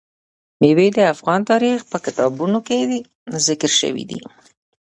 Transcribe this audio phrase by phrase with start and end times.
[0.61, 2.77] مېوې د افغان تاریخ په کتابونو کې
[3.47, 4.19] ذکر شوی دي.